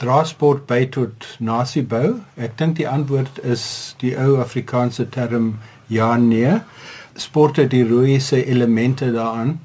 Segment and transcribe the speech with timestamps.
[0.00, 2.18] drasport by tot nasiebou?
[2.36, 5.54] Ek dink die antwoord is die ou Afrikaanse term
[5.88, 6.58] ja nee.
[7.16, 9.56] Sport het die rooiese elemente daaraan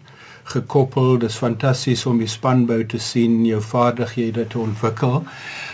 [0.54, 1.18] gekoppel.
[1.20, 5.22] Dis fantasties om die spanbou te sien, jou vaardighede te ontwikkel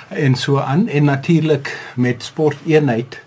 [0.07, 3.19] en so aan en natuurlik met sporteenheid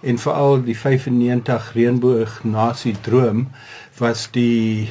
[0.00, 3.48] en veral die 95 reënboog nasie droom
[3.98, 4.88] was die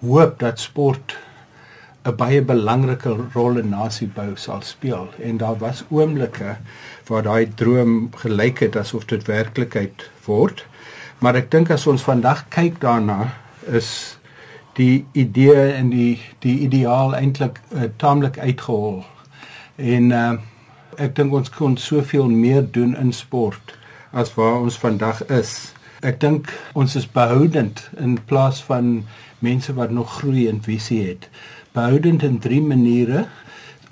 [0.00, 1.18] hoop dat sport
[2.04, 6.56] 'n baie belangrike rol in nasiebou sal speel en daar was oomblikke
[7.08, 10.66] waar daai droom gelyk het asof dit werklikheid word
[11.18, 13.32] maar ek dink as ons vandag kyk daarna
[13.66, 14.18] is
[14.74, 19.04] die idee en die die ideaal eintlik uh, taamlik uitgehol
[19.76, 20.32] en uh,
[20.98, 23.76] ek dink ons kon soveel meer doen in sport
[24.12, 25.72] as waar ons vandag is.
[26.04, 29.04] Ek dink ons is behoudend in plaas van
[29.40, 31.28] mense wat nog groei en visie het.
[31.72, 33.26] Behoudend in drie maniere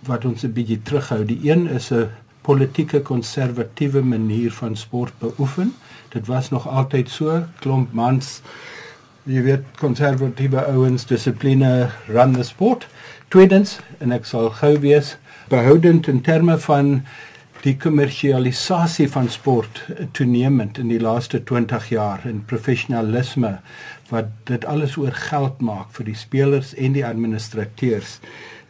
[0.04, 1.24] wat ons 'n bietjie terughou.
[1.24, 2.08] Die een is 'n
[2.42, 5.74] politieke konservatiewe manier van sport beoefen.
[6.08, 8.42] Dit was nog altyd so klomp mans
[9.24, 12.86] jy weet konservatiewe ouens dissipline run the sport.
[13.28, 15.16] Tweedens en ek sal gou wees
[15.48, 17.06] behoudend in terme van
[17.60, 19.82] die kommersialisasie van sport
[20.16, 23.58] toenemend in die laaste 20 jaar en professionalisme
[24.08, 28.18] wat dit alles oor geld maak vir die spelers en die administrateurs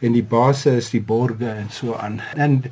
[0.01, 2.19] en die basis is die borge en so aan.
[2.35, 2.63] En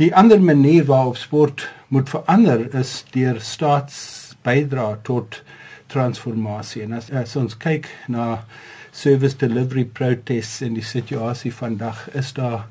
[0.00, 5.42] die ander manier waarop sport moet verander is deur staatsbydra tot
[5.90, 6.84] transformasie.
[6.86, 8.44] En as, as ons kyk na
[8.92, 12.66] service delivery protests in die situasie vandag is daar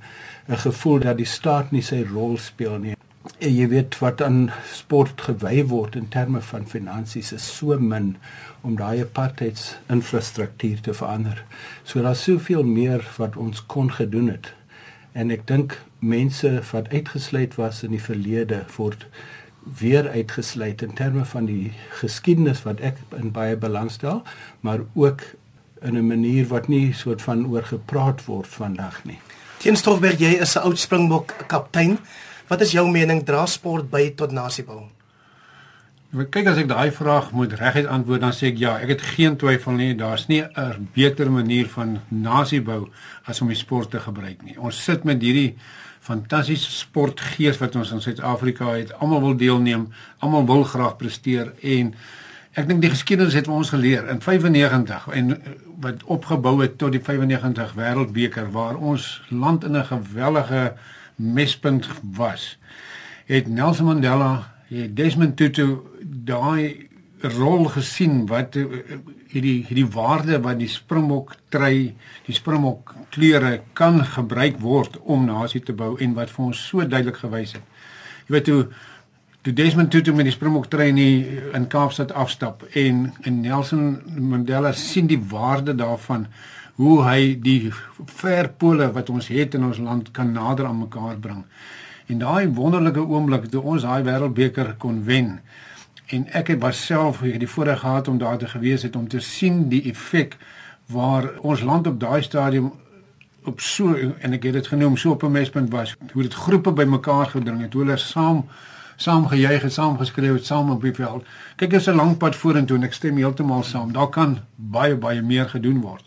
[0.50, 2.96] 'n gevoel dat die staat nie sy rol speel nie.
[3.40, 8.16] En jy weet wat aan sport gewy word in terme van finansies is so min
[8.62, 11.44] om daai apartheids infrastruktuur te verander.
[11.84, 14.54] So daar's soveel meer wat ons kon gedoen het.
[15.12, 19.06] En ek dink mense wat uitgesluit was in die verlede word
[19.80, 24.24] weer uitgesluit in terme van die geskiedenis wat ek in baie belangstel,
[24.60, 25.22] maar ook
[25.82, 29.20] in 'n manier wat nie soort van oor gepraat word vandag nie.
[29.58, 32.00] Teenstofberg, jy is 'n oud Springbok kaptein.
[32.48, 34.82] Wat is jou mening dra sport by tot nasiebou?
[36.10, 39.36] Kyk as ek daai vraag moet reguit antwoord dan sê ek ja, ek het geen
[39.38, 42.90] twyfel nie, daar's nie 'n beter manier van nasiebou
[43.26, 44.58] as om die sport te gebruik nie.
[44.58, 45.56] Ons sit met hierdie
[46.02, 48.94] fantastiese sportgees wat ons in Suid-Afrika het.
[49.00, 51.94] Almal wil deelneem, almal wil graag presteer en
[52.54, 56.92] ek dink die geskiedenis het ons geleer in 95 en eh, wat opgebou het tot
[56.92, 60.74] die 95 wêreldbeker waar ons land in 'n gewellige
[61.16, 62.58] mespunt was
[63.26, 65.66] het Nelson Mandela Desmond Tutu
[66.02, 66.90] daai
[67.22, 69.00] rol gesien wat eh,
[69.34, 71.96] hierdie hierdie waarde wat die Springbok trui
[72.28, 76.86] die Springbok kleure kan gebruik word om nasie te bou en wat vir ons so
[76.86, 77.66] duidelik gewys het
[78.28, 78.62] jy weet hoe
[79.44, 85.10] toe Desmond Tutu met die Springbok trein in Kaapstad afstap en en Nelson Mandela sien
[85.12, 86.28] die waarde daarvan
[86.80, 87.74] hoe hy die
[88.22, 91.44] verpole wat ons het in ons land kan nader aan mekaar bring.
[92.10, 95.40] En daai wonderlike oomblik toe ons daai wêreldbeker kon wen
[96.10, 99.68] en ek het myself die voorreg gehad om daar te gewees het om te sien
[99.70, 100.38] die effek
[100.90, 102.72] waar ons land op daai stadium
[103.46, 106.72] op so en ek het dit genoem so op 'n mespunt was hoe dit groepe
[106.72, 108.44] bymekaar gedring het hoe hulle saam
[108.96, 111.24] saam gejuig en saam geskreeu het saam op die veld.
[111.56, 113.94] Kyk, dit is 'n lang pad vorentoe en ek stem heeltemal saam.
[113.94, 116.04] Daar kan baie baie meer gedoen word.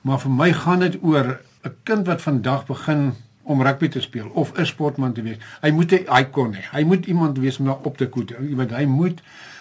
[0.00, 4.28] Maar vir my gaan dit oor 'n kind wat vandag begin om rugby te speel
[4.32, 5.36] of 'n sportman te wees.
[5.60, 6.62] Hy moet 'n ikon hê.
[6.70, 8.28] Hy moet iemand wees om na op te koet.
[8.28, 9.20] Jy weet, hy moet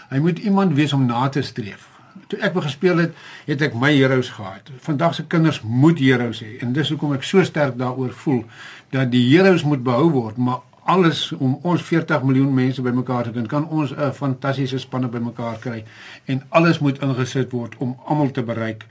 [0.09, 1.87] hy moet iemand wees om na te streef.
[2.27, 3.13] Toe ek begin speel het,
[3.45, 4.71] het ek my heroes gehad.
[4.79, 8.43] Vandag se kinders moet heroes hê en dis hoekom ek so sterk daaroor voel
[8.89, 13.31] dat die heroes moet behou word, maar alles om ons 40 miljoen mense bymekaar te
[13.31, 15.83] kan kan ons 'n fantastiese spanne bymekaar kry
[16.25, 18.85] en alles moet ingesit word om almal te bereik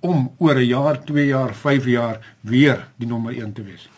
[0.00, 3.88] om oor 'n jaar, 2 jaar, 5 jaar weer die nommer 1 te wees.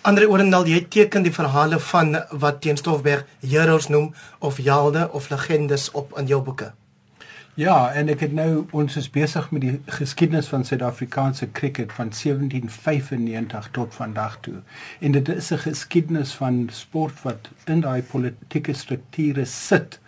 [0.00, 5.90] Andre Orendal, jy teken die verhale van wat Teenstofberg heroes noem of helde of legendes
[5.92, 6.70] op in jou boeke.
[7.60, 12.14] Ja, en ek het nou ons is besig met die geskiedenis van Suid-Afrikaanse cricket van
[12.16, 14.62] 1795 tot vandag toe.
[15.04, 20.00] En dit is 'n geskiedenis van sport wat in daai politieke strukture sit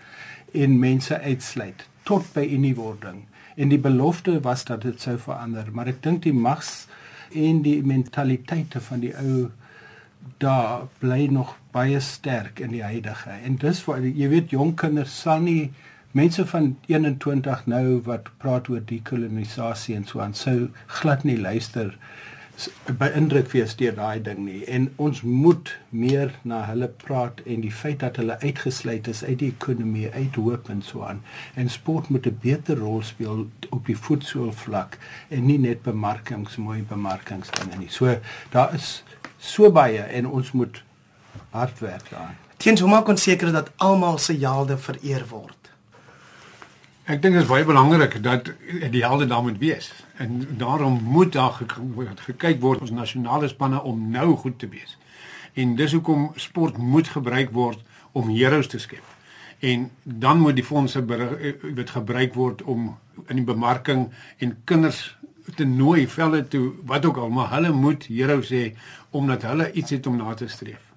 [0.52, 3.24] en mense uitsluit tot by uniewording.
[3.56, 6.86] En die belofte was dat dit sou verander, maar ek dink die mags
[7.34, 9.50] en die mentaliteite van die ou
[10.38, 13.30] daar bly nog baie sterk in die huidige.
[13.44, 15.72] En dis vir jy weet jong kinders sal nie
[16.12, 20.68] mense van 21 nou wat praat oor dekolonisasie en so aan sou
[21.00, 21.96] glad nie luister
[23.00, 24.60] beïndruk wees deur daai ding nie.
[24.68, 29.38] En ons moet meer na hulle praat en die feit dat hulle uitgesluit is uit
[29.40, 31.22] die ekonomie uit hoop en so aan.
[31.54, 34.98] En sport moet 'n beter rol speel op die voetsool vlak
[35.28, 37.90] en nie net bemarkings mooi bemarkingsdinge nie.
[37.90, 38.18] So
[38.50, 39.02] daar is
[39.42, 40.82] so baie en ons moet
[41.50, 45.62] hard werk daaraan teens hoe maak ons seker dat almal se helde vereer word
[47.02, 48.46] Ek dink dit is baie belangrik dat
[48.92, 49.88] die helde daar moet wees.
[50.22, 51.56] En daarom moet daar
[52.28, 54.94] gekyk word ons nasionale spanne om nou goed te wees.
[55.58, 59.02] En dis hoekom sport moet gebruik word om heroes te skep.
[59.58, 62.94] En dan moet die fondse word gebruik word om
[63.26, 64.06] in die bemarking
[64.38, 65.02] en kinders
[65.58, 68.76] te nooi velle toe wat ook al maar hulle moet heroes hê
[69.12, 70.91] omdat hulle iets het om na te streef.